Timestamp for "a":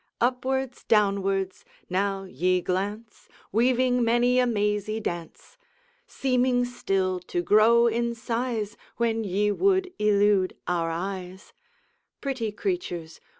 4.39-4.47